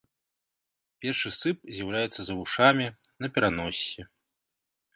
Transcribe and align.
Першы 1.05 1.31
сып 1.39 1.57
з'яўляецца 1.75 2.19
за 2.29 2.33
вушамі, 2.39 2.87
на 3.25 3.33
пераноссі. 3.39 4.01